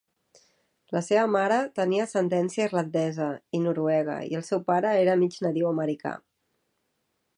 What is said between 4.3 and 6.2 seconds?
i el seu pare era mig nadiu americà.